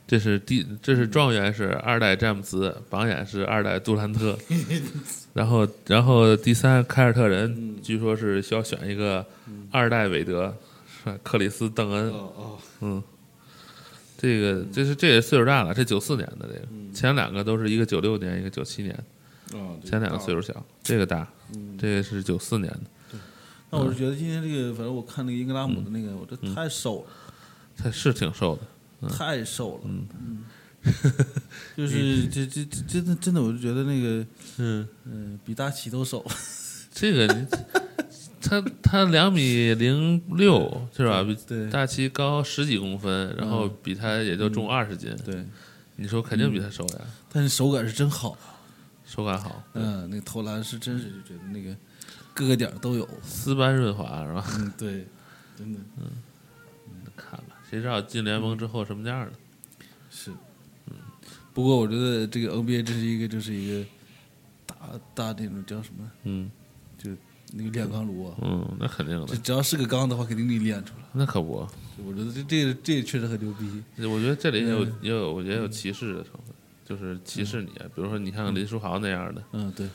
[0.07, 4.37] 这是第，这是状元是二代詹姆斯，榜眼是二代杜兰特，
[5.35, 7.77] 然后然后第三凯尔特人，嗯。
[7.83, 9.25] 据说是需要选一个
[9.71, 10.55] 二代韦德，
[10.87, 11.17] 是吧？
[11.23, 13.03] 克里斯邓恩，哦哦，嗯，
[14.21, 16.93] 这个这是这也岁数大了，这九四年的这个，嗯。
[16.93, 19.05] 前两个都是一个九六年，一个九七年，
[19.55, 21.79] 哦，前两个岁数小，这个大，嗯。
[21.79, 23.19] 这个是九四年的，
[23.71, 27.07] 那我是觉得今天这个，反正我看那个英格拉姆的那个，我这太瘦了，
[27.77, 28.59] 他是挺瘦
[29.01, 30.45] 的，太瘦了，嗯，
[31.77, 34.27] 就是这这这真的真的，我就觉得那个，
[34.59, 34.87] 嗯。
[35.05, 36.25] 嗯，比大齐都瘦，
[36.93, 37.47] 这个你
[38.41, 41.23] 他他两米零六是吧？
[41.23, 41.69] 比对。
[41.71, 45.15] 大齐高十几公分，然后比他也就重二十斤。
[45.25, 45.45] 对，
[45.97, 47.01] 你说肯定比他瘦呀，
[47.33, 48.37] 但是手感是真好，
[49.05, 51.77] 手感好，嗯，那个投篮是真是就觉得那个
[52.33, 54.45] 各个点儿都有，丝般润滑是吧？
[54.59, 55.07] 嗯，对，
[55.57, 55.79] 真的。
[55.99, 56.07] 嗯
[57.17, 59.33] 看吧，谁知道进联盟之后什么样呢？
[60.11, 60.31] 是，
[60.87, 60.95] 嗯，
[61.53, 63.87] 不过我觉得这个 NBA 这是一个就是一个
[64.67, 64.75] 大
[65.15, 66.51] 大那种叫什么，嗯。
[66.99, 67.11] 就
[67.53, 71.05] 那个炼钢炉啊，嗯，那肯定的，这只要是个钢的话，肯定给你炼出来。
[71.13, 71.67] 那可不。
[72.05, 73.83] 我觉得这这这确实很牛逼。
[74.07, 77.69] 我觉得这里也有嗯也有也有歧视的成分，就是歧视你。
[77.73, 79.89] 啊比如说，你看林书豪那样的，嗯，对，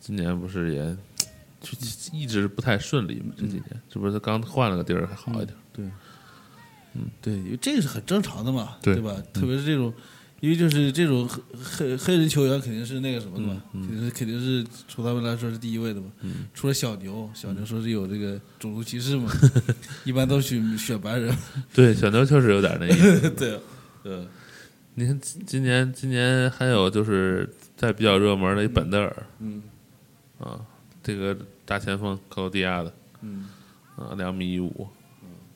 [0.00, 0.96] 今年不是也
[1.60, 1.70] 就
[2.12, 3.32] 一直不太顺利嘛？
[3.36, 5.56] 这几年，这不是刚换了个地儿还好一点？
[5.72, 5.84] 对，
[6.94, 9.16] 嗯，对，因为这个是很正常的嘛，对吧？
[9.32, 9.92] 特别是这种，
[10.40, 11.42] 因为就是这种黑
[11.88, 16.06] 黑黑人球员肯定是那个什么的嘛，嗯肯定是肯定是从他们来说是第一位的嘛。
[16.54, 19.30] 除了小牛，小牛说是有这个种族歧视嘛，
[20.04, 21.34] 一般都选选白人。
[21.72, 23.30] 对，小牛确实有点那意思。
[23.30, 23.60] 对，
[24.04, 24.26] 嗯
[24.98, 29.62] 你看今今年今年还有就是在比较热门的一本德尔嗯
[30.38, 30.60] 啊，
[31.02, 33.48] 这个大前锋克罗地亚的嗯
[33.96, 34.88] 啊，两米一五，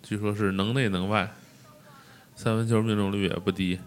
[0.02, 1.30] 据说是能内能外，
[2.36, 3.78] 三分球命中率也不低。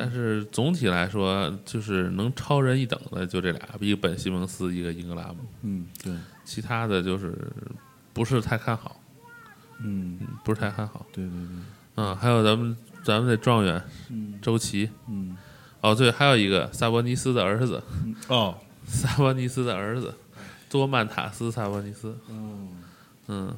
[0.00, 6.12] 嗯，但是总体来说，就是能超人一等的就这俩，一个本西蒙斯，一个英格拉姆，嗯，对，
[6.44, 7.36] 其他的就是
[8.12, 9.00] 不是太看好，
[9.78, 11.04] 嗯，嗯，不是太看好。
[11.12, 11.48] 对对对，
[11.96, 15.36] 嗯，还有咱们咱们的状元嗯周琦，嗯。
[15.82, 18.14] 哦对，还有一个萨博尼斯的儿子，嗯。
[18.28, 20.14] 哦 萨博尼斯的儿子
[20.68, 22.68] 多曼塔斯萨博尼斯，哦。
[23.28, 23.56] 嗯，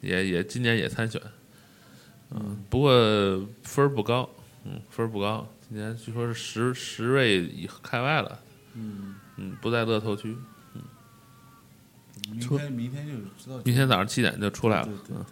[0.00, 1.20] 也也今年也参选，
[2.30, 2.90] 嗯，不过
[3.64, 4.28] 分儿不高，
[4.64, 8.40] 嗯，分儿不高，今年据说是十十位以开外了，
[8.74, 10.36] 嗯，嗯，不在乐透区，
[12.30, 13.60] 明天明天就知道。
[13.64, 15.24] 明天早上七点就出来了嗯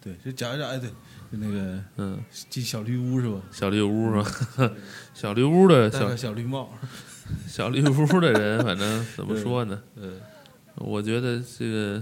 [0.00, 3.40] 对，就讲一讲，哎，对，就那个嗯，进小绿屋是吧？
[3.50, 4.72] 小绿屋是吧？
[5.12, 6.72] 小绿屋的小小绿帽，
[7.48, 9.82] 小绿屋的人，反正怎么说呢？
[9.96, 10.20] 嗯
[10.76, 12.00] 我觉得这个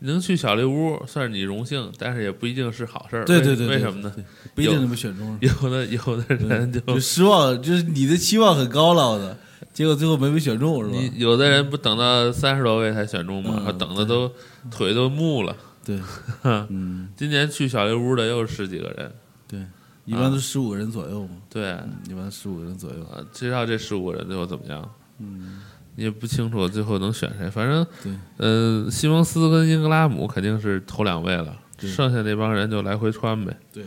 [0.00, 3.24] 能去小绿屋算是你荣幸，但是也不一定是好事儿。
[3.24, 4.14] 对对对，对为什么呢？？
[4.54, 9.36] 不一定能被选中，有的有的人就就失望，就是你的期望很高了的，
[9.72, 10.96] 结果最后没被选中是吧？
[10.96, 13.64] 你有的人不等到三十多位才选中吗？
[13.66, 14.30] 嗯等的都
[14.70, 15.56] 腿都木了。
[15.84, 15.98] 对，
[16.68, 19.12] 嗯，今年去小绿屋的又是十几个人，
[19.48, 19.60] 对，
[20.04, 23.02] 一般都十五个人左右嘛，对，嗯一般十五个人左右。
[23.06, 24.90] 啊，知道这十五个人最后怎么样？
[25.18, 25.62] 嗯，
[25.98, 27.50] 也不清楚最后能选谁。
[27.50, 28.20] 反正，嗯，
[28.84, 33.54] 呃，西蒙斯跟英格拉姆肯定是头两位了，剩下那帮人就来回穿呗。
[33.72, 33.84] 对，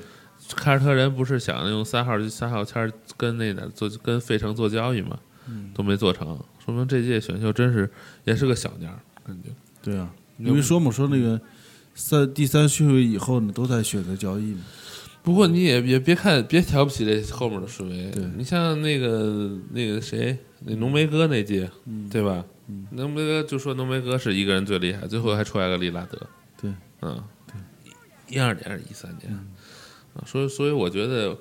[0.55, 5.17] 凯尔特人不是想用三号三号签儿跟那哪做跟费城做交易吗？
[5.47, 7.89] 嗯都没做成，说明这届选秀真是
[8.25, 9.49] 也是个小年儿，感觉。
[9.81, 11.39] 对啊，要因为说嘛，说那个
[11.95, 14.61] 三第三顺位以后呢，都在选择交易嘛。
[15.23, 22.45] 不过你也也别看别瞧不起这后面的顺位，你像那个那个谁，那浓眉哥那届，嗯对吧？
[22.91, 26.27] 浓眉哥就说浓眉哥是一个人最厉害，最后还出来个利拉德，
[26.61, 26.71] 对，
[27.01, 27.21] 嗯，
[28.29, 29.33] 一二年还是一三年
[30.13, 30.23] 啊？
[30.25, 31.37] 所以所以我觉得，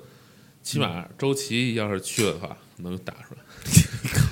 [0.61, 3.41] 起码周琦要是去了的话，能打出来。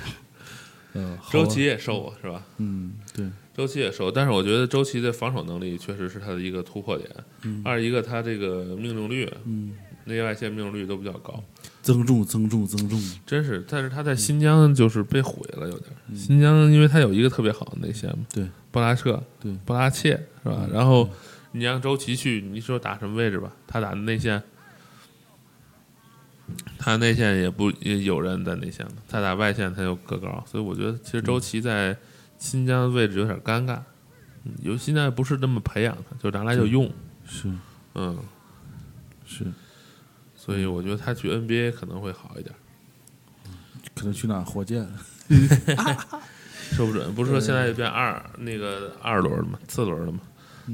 [0.92, 2.44] 嗯，周琦也瘦啊，是吧？
[2.58, 3.24] 嗯，对，
[3.56, 7.08] 周琦也瘦，但是我觉得周琦的防守能力确实是他的一个突破点。
[7.64, 9.72] 二一个他这个命中率，嗯，
[10.06, 11.42] 内外线命中率都比较高，
[11.82, 13.64] 增重增重增重，真是。
[13.68, 15.90] 但是他在新疆就是被毁了，有点。
[16.14, 20.10] 新疆因为他有一个特别好的内线嘛，对，布拉彻，对布拉切
[20.42, 20.66] 是吧？
[20.72, 21.08] 然后
[21.52, 23.52] 你让周琦去，你说打什么位置吧？
[23.66, 24.42] 他打的内线，
[26.78, 31.96] 他内线也不也有人在内线的，他打外线他又个高，所以我觉得其实周琦在
[32.38, 33.76] 新疆的位置有点尴尬。
[33.76, 36.90] 嗯有新疆也不是那么培养他，就拿来就用，
[37.26, 37.46] 是
[37.94, 38.18] 嗯，
[39.26, 39.44] 是，
[40.42, 42.54] 所以我觉得他去 NBA 可能会好一点。
[43.94, 44.88] 可能去哪火箭？
[46.72, 49.58] 说不准，不是说现在就变二那个二轮了吗？
[49.68, 50.20] 次轮了吗？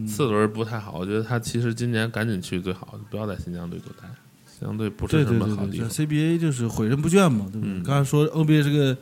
[0.07, 4.09] 次轮不太好，我觉得他其实今年赶紧去最好，不要在新疆队多待，
[4.46, 5.88] 新疆队不是什么好地方。
[5.90, 7.74] ，CBA 就是毁人不倦嘛，对不对？
[7.74, 8.96] 嗯刚才说 NBA 是个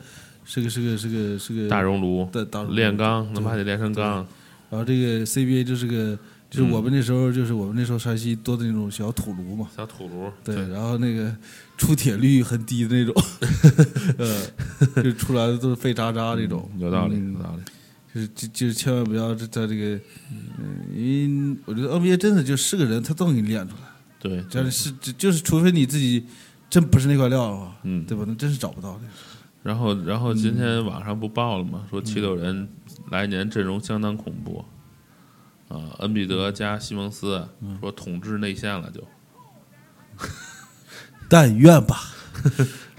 [0.45, 4.25] 是个是个是个是个大熔炉大大熔炉炼钢能把你炼成钢，
[4.69, 6.17] 然后这个 CBA 就是个，
[6.49, 10.31] 就是我们那时候就是我们那时候山西多的那种小土炉嘛，小土炉。
[10.43, 11.35] 对，然后那个
[11.77, 13.23] 出铁率很低的那种，
[14.95, 17.63] 呃，就出来的都是废渣渣那种，有道理，嗯有道理。
[18.13, 19.99] 就是就就是千万不要在这个，
[20.31, 23.81] 嗯，因为我觉得 NBA 真的就是个人，他都能给你练出来，
[24.19, 26.23] 对，只要是就就是除非你自己
[26.69, 28.23] 真不是那块料啊，嗯对吧？
[28.25, 29.01] 那真是找不到的。
[29.63, 31.83] 然后，然后今嗯天网上不报了吗？
[31.89, 32.65] 说七六人
[33.11, 34.63] 来年阵容相当恐怖，
[35.67, 39.03] 啊，恩比德加西蒙斯，嗯说统治内线了就，
[41.29, 42.11] 但愿吧。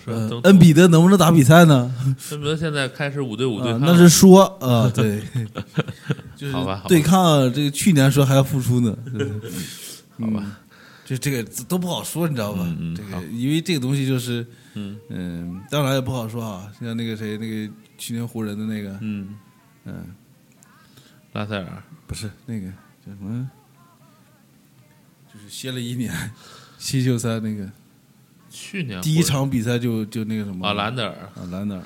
[0.45, 1.93] 恩比德能不能打比赛呢？
[2.31, 5.21] 恩比德现在开始五对五对那是说啊，对，
[6.87, 8.97] 对抗这个去年说还要复出呢，
[10.21, 10.59] 好吧，
[11.05, 12.61] 就这个都不好说，你知道吧？
[12.65, 16.71] 嗯嗯好这个因为这个东西就是，嗯嗯，当然也不好说啊。
[16.79, 19.35] 像那个谁，那个去年湖人的那个，嗯，
[19.87, 20.05] 嗯，
[21.37, 22.67] 拉塞尔，不是那个
[23.05, 23.51] 叫什么，
[25.31, 26.11] 就是歇了一年，
[26.79, 27.71] 新秀赛那个。
[28.49, 30.67] 去年第一场比赛就就那个什么。
[30.67, 31.83] 啊，兰德尔，啊兰德尔，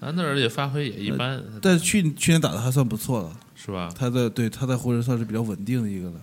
[0.00, 3.90] 兰德尔也发挥也一般，但是去去年打的还算不错了，是吧？
[3.96, 6.20] 他在对他在湖人算是比较稳定的一个了。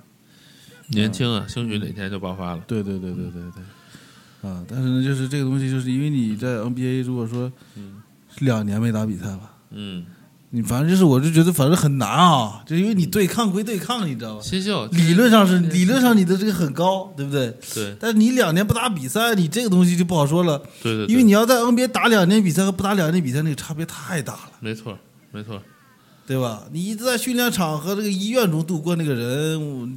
[0.89, 2.63] 年轻啊，兴许哪天就爆发了。
[2.67, 7.51] 对对对对对对，啊，但是呢，就是这个东西，就是因为你在 NBA 如果说
[8.41, 10.05] 两年没打比赛吧，嗯，
[10.51, 14.41] 你反正就是我就觉得反正很难啊，就因为你对抗归对抗，你知道吧？
[14.41, 17.53] 新秀理论上是理论上你的这个很高，对不对？
[17.73, 24.97] 对但是你两年不打比赛，你这个东西就不好说了，对对，对因为你要在 NBA 打两年比赛和不打两年比赛那个差别太大了，没错
[25.31, 25.61] 没错，
[26.25, 26.63] 对吧？
[26.71, 29.89] 你一直在训练场和这个医院中度过那个人，我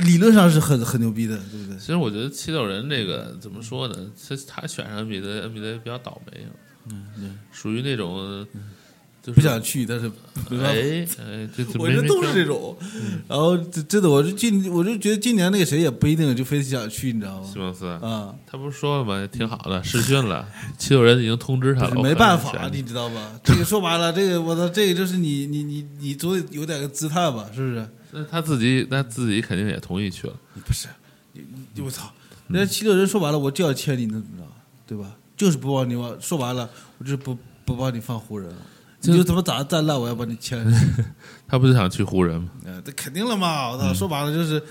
[0.00, 1.78] 理论上是很很牛逼的，对不对？
[1.78, 3.94] 其实我觉得七六人这个怎么说呢？
[4.28, 6.46] 他他选上 NBA NBA 比较倒霉，
[6.90, 8.46] 嗯，属于那种就是
[9.32, 10.06] 不想去，但是
[10.50, 10.66] 没办法。
[10.66, 12.54] 哎哎，这这我觉得都是这种。
[12.54, 12.76] 种，
[13.26, 17.50] 然后真真的，我就今我就觉得今年那个谁也不一定就非得想去，你知道吗？
[17.50, 19.26] 西蒙斯，啊，他不是说了吗？
[19.26, 20.46] 挺好的，试训了，
[20.78, 23.32] 七六人已经通知他了，没办法，你你知道吧？
[23.42, 27.88] 这个说白了，这个我操，这个就是你你你你总得有点个姿态吧，是不是？
[28.12, 30.34] 那他自己那自己肯定也同意去了，
[30.66, 30.86] 不是，
[31.32, 31.42] 你
[31.74, 32.12] 你我操，
[32.48, 34.44] 人家七六人说白了，我就要签你，能怎么着？
[34.86, 35.16] 对吧？
[35.36, 38.56] 就是不帮你往，说白了，我就是不不帮你放湖人了。
[39.04, 40.64] 你就怎么咋再烂，我要把你签。
[41.46, 42.48] 他不是想去湖人吗？
[42.64, 43.70] 呃，这肯定了嘛！
[43.70, 44.62] 我操，说白了就是，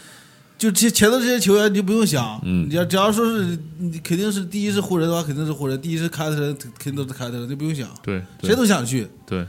[0.58, 9.08] 就这前头这些球员你就不用想，嗯你要只要说是你肯定是第一是湖人的话，肯定是湖人；第一是凯特人，肯定都是凯特人，就不用想，对，对谁都想去。
[9.26, 9.46] 对，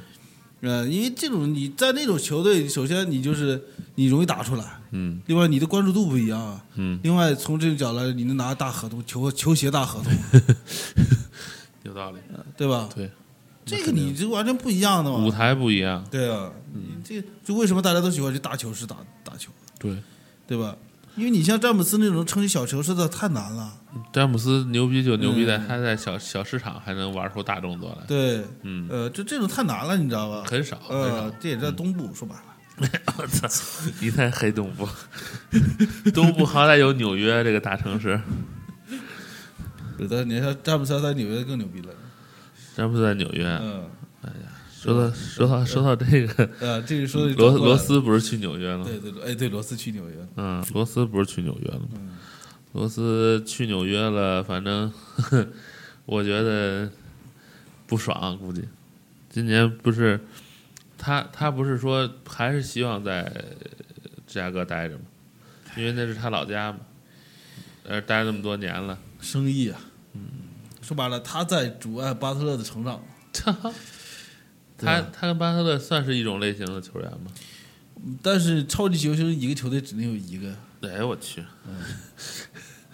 [0.61, 3.61] 呃，因为这种你在那种球队，首先你就是
[3.95, 10.13] 你容易打出来，嗯另外你的关注度不一样啊，嗯，另外从这个角来，你能拿大合同，球球鞋大合同，
[11.85, 12.19] 有道理，
[12.57, 12.89] 对吧？
[12.95, 13.11] 对，
[13.65, 15.19] 这个你就完全不一样的嘛。
[15.19, 19.97] 舞台不一样，对啊，你这就为什么大家都喜欢去大球室打打球，对。
[20.47, 20.77] 对吧？
[21.17, 23.73] 因为你像詹姆斯那种撑起小球室的太难了。
[24.13, 30.45] 詹姆斯牛逼就牛逼在嗯他在小小市场还能玩出大动作来，对，嗯，呃，这这种太难了，你知道吧？
[30.47, 33.49] 很少，很呃。，这也在东部，说白了，我操，
[34.03, 34.87] 一太黑东部，
[36.13, 38.21] 东部好歹有纽约这个大城市，
[39.99, 41.89] 有的你像詹姆斯在纽约更牛逼了。
[42.75, 43.47] 詹姆斯在纽约。
[43.63, 43.89] 嗯，
[44.73, 48.85] 说到说到说到这个，呃，这个说 罗罗，斯不是去纽约了吗？
[48.85, 50.29] 对对对，哎，对，罗斯去纽约了。
[50.37, 51.89] 嗯，罗斯不是去纽约了吗？
[51.95, 52.11] 嗯
[52.75, 54.93] 罗斯去纽约了，反正
[56.07, 56.91] 我觉得
[57.87, 58.65] 不爽，估计
[59.31, 60.19] 今年不是
[60.99, 63.23] 他他不是说还是希望在
[64.27, 65.03] 芝加哥待着吗？
[65.77, 66.81] 因为那是他老家嘛，
[67.85, 69.91] 呃，待了那么多年了，生意啊，嗯，
[70.85, 73.03] 说白了，他在阻碍巴特勒的成长。
[74.77, 77.31] 对他他跟巴特勒算是一种类型的球员吗？
[78.21, 81.73] 但是超级球星一个球队只能有一个，哎，我去，嗯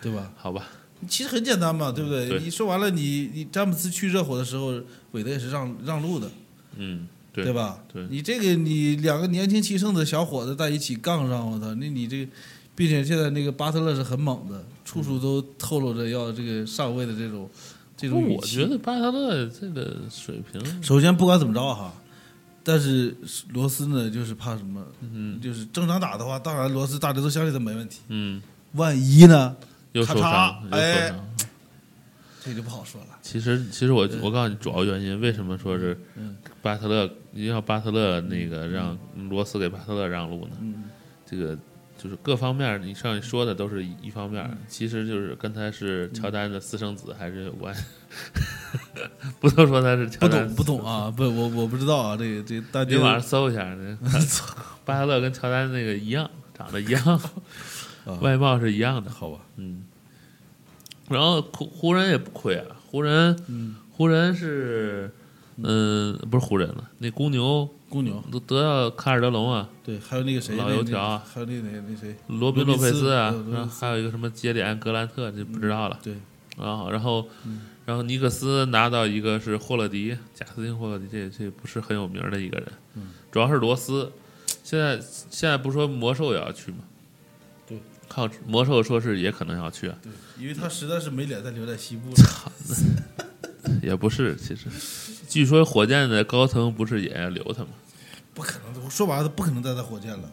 [0.01, 0.31] 对吧？
[0.37, 0.69] 好吧，
[1.09, 2.29] 其实很简单嘛，对不对？
[2.29, 4.81] 对你说完了，你你詹姆斯去热火的时候，
[5.13, 6.31] 韦德也是让让路的，
[6.77, 7.83] 嗯，对对吧？
[7.93, 12.31] 对你这个你两个年轻气盛的小伙子在一起杠上，我操，那你这个，
[12.77, 17.51] 并且现在那个巴特勒是很猛的，处处都透露着要这个上位的这种
[18.01, 18.45] 这种我。
[18.45, 21.93] 觉得巴特勒这个水平，首先不管怎么着哈，
[22.65, 23.15] 但是
[23.51, 24.85] 罗斯呢，就是怕什么？
[25.03, 28.01] 嗯就是正常打的话，当然罗斯大家都相信他没问题。
[28.09, 28.41] 嗯，
[28.73, 29.55] 万一呢，
[29.93, 31.27] 又受伤，又受哎伤。
[32.43, 33.09] 这就不好说了。
[33.21, 38.97] 其实，其实我我告诉你，主要原因为什么说是嗯巴特勒，你要巴特勒那个让
[39.29, 40.57] 罗斯给巴特勒让路呢？
[40.61, 40.85] 嗯，
[41.27, 41.57] 这个
[42.03, 47.75] 就是各方面，你上你说的都是一一方面，嗯其实就是跟他是乔丹的私生子还是有关。
[49.39, 53.99] 不能说他是乔丹不懂不懂啊，不我我不知道啊，这个这个大家你网上搜一下， 那
[54.85, 57.21] 巴特勒跟乔丹那个一样，长得一样，
[58.23, 59.11] 外貌是一样的。
[59.11, 59.41] 好吧？
[59.57, 59.85] 嗯，
[61.09, 65.13] 然后湖湖人也不亏啊，湖人，嗯湖人是，
[65.65, 75.99] 嗯、不是湖人了，那公牛公牛都得到卡尔德隆啊，对，还有那个谁，老油条啊还有那那那谁，罗宾洛佩斯啊，然后还有一个什么杰里安格兰特，就不知道了。
[76.03, 76.15] 对，
[76.57, 77.29] 然后，然后，
[77.85, 82.73] 然后尼克斯拿到一个是霍勒迪，贾斯汀霍勒迪，这这不是很有名的一个人，
[83.31, 84.13] 主要是罗斯。
[84.63, 86.79] 现在现在不说魔兽也要去吗？
[87.67, 92.15] 对，靠魔兽说是也可能要去啊，对，因为他实在是没脸再留在西部了。
[93.83, 94.67] 也不是，其实
[95.29, 97.69] 据说火箭的高层不是也要留他吗？
[98.35, 100.31] 不可能，说白了，他不可能待在火箭了。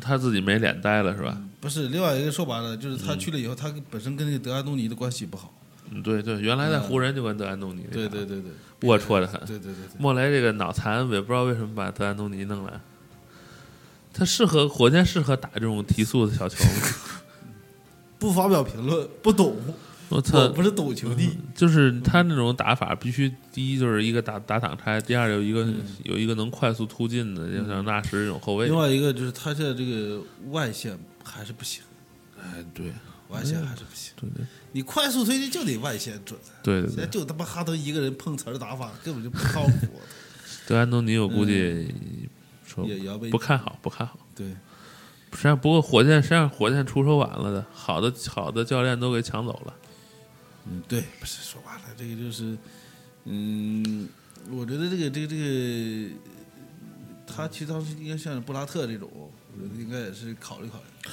[0.00, 1.36] 他自己没脸待了是吧？
[1.60, 5.52] 不是，另外一个说白了，就是他去了以后，他本身跟那个德安东尼的关系不好。
[5.90, 9.40] 嗯，对对，原来在湖人就跟德安东尼对对对对，龌龊的很。
[9.40, 12.80] 对对对对，莫雷这个脑残，我也不知道为什么把德安东尼弄来。
[14.12, 16.70] 他适合火箭适合打这种提速的小球吗？
[18.20, 19.56] 不发表评论，不懂，
[20.10, 20.48] 我我操！
[20.48, 21.30] 不是懂球帝。
[21.54, 25.66] 就是他那种打法，必须第一就是一个打打挡拆，第二有一个、
[26.04, 28.76] 有一个能快速突进的，就像纳什这种后卫另。
[28.76, 30.20] 外一个就是他现在这个
[30.50, 31.82] 外线还是不行，
[32.38, 32.92] 哎，对
[33.28, 34.12] 外线还是不行。
[34.20, 40.00] 对对你快速推进就得外线准，对对现在对，就他妈哈登一个人碰瓷儿打法根本就不靠谱，
[40.66, 41.88] 对安东尼我估计
[42.84, 44.18] 也要被不看好，不看好。
[44.34, 44.46] 对。
[45.32, 49.72] 实际上，不过火箭实际上火箭出手晚了的，好的好的教练都给抢走了。
[50.66, 52.56] 嗯，对，不是说白了，这个就是，
[53.24, 54.08] 嗯，
[54.50, 56.14] 我觉得这个这个这个，
[57.26, 61.10] 他其实当时应该像布拉特这种，我觉得应该也是考虑考虑。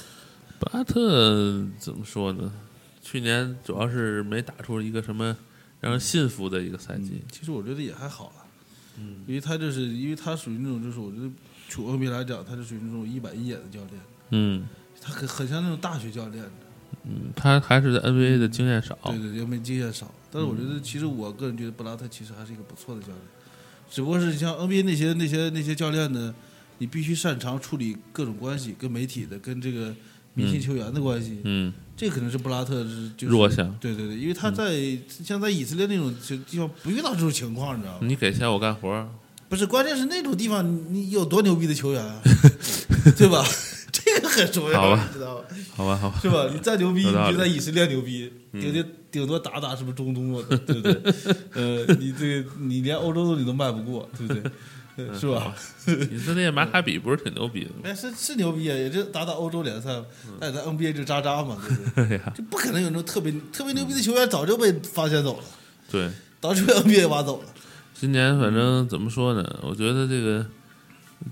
[0.58, 2.52] 布拉特怎么说呢？
[3.00, 5.34] 去年主要是没打出一个什么
[5.80, 7.22] 让人信服的一个赛季。
[7.32, 8.46] 其实我觉得也还好了，
[8.98, 11.30] 嗯，因为他就是因为他属于那种就是我觉得
[11.70, 14.68] 从 NBA 来讲，他是属于那种一板一眼的教练，嗯
[15.00, 16.44] 他很很像那种大学教练，
[17.08, 18.96] 嗯，他还是在 NBA 的经验少。
[19.04, 20.12] 对对，因为经验少。
[20.30, 23.18] 但是我觉得，其实我个人觉得布拉特其实还是一个不错的教练，
[23.90, 26.34] 只不过是像 NBA 那些那些那些教练呢，
[26.78, 29.94] 你必须擅长处理各种关系，跟媒体的，跟这个
[30.34, 33.74] 明星球员的关系，嗯这可能是布拉特是就是弱项。
[33.80, 36.14] 对对对，因为他在、像在以色列那种
[36.46, 38.00] 地方不遇到这种情况，你知道吗？
[38.02, 39.08] 你给钱我干活，
[39.48, 42.20] 不是，关键是那种地方你你有多牛逼的球员啊，
[43.16, 43.42] 对吧？
[44.46, 45.44] 这个很重要，好吧你知道吧？
[45.76, 46.18] 好吧好吧。
[46.22, 46.48] 是吧？
[46.52, 51.14] 你再牛逼，你就在以色列牛逼，顶顶顶多打打什么中东啊，对不对？
[51.54, 54.42] 呃，你这个你连欧洲都你都卖不过，对不对？
[54.98, 55.54] 呃是吧？
[56.10, 57.76] 以色列马卡比不是挺牛逼的吗？
[57.84, 59.90] 哎，是是牛逼啊，也就打打欧洲联赛，
[60.40, 62.16] 但在 NBA 就渣渣嘛，对不对？
[62.18, 65.44] 哎呀，就不可能有那种特别特别牛逼的球员早就被发现走了，
[65.88, 67.48] 对，早就被 NBA 挖走了。
[67.94, 69.58] 今年反正怎么说呢？
[69.62, 70.44] 我觉得这个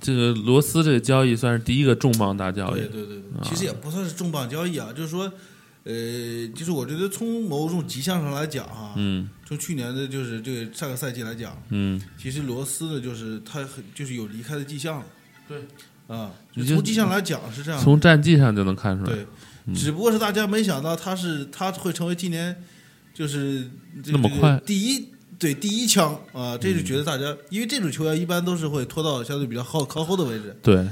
[0.00, 2.88] 这个罗斯这个交易算是第一个重磅大交易对。
[2.88, 5.32] 对对对，其实也不算是重磅交易啊，就是说，
[5.84, 15.06] 呃，就是我觉得从某种迹象上来讲哈，嗯从去年的就是这个上个赛季来讲，嗯，其实罗斯呢，就是他很就是有离开的迹象了。
[15.48, 15.58] 对，
[16.08, 16.32] 啊，
[16.66, 17.80] 从迹象来讲是这样。
[17.80, 19.12] 从战绩上就能看出来。
[19.14, 22.64] 对，只不过是大家没想到他是他会成为今年
[23.14, 23.70] 就是
[24.02, 25.08] 这个那么快第一
[25.38, 30.56] 对第一枪啊，这就觉得大家因为这种球员一般都是会拖到相对比较靠靠后的位置。
[30.62, 30.86] 对